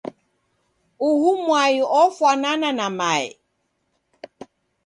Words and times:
uhu 1.09 1.29
mwai 1.45 1.77
ofwanana 2.01 2.69
na 2.77 2.87
mae. 2.99 3.29